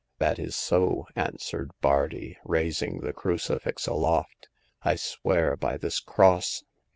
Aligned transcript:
"That 0.17 0.39
is 0.39 0.55
so," 0.55 1.05
answered 1.15 1.69
Bardi, 1.79 2.35
raising 2.43 3.01
the 3.01 3.13
cru 3.13 3.35
cifix 3.37 3.87
aloft." 3.87 4.49
I 4.81 4.95
swear 4.95 5.55
by 5.55 5.77
this 5.77 5.99
cross. 5.99 6.63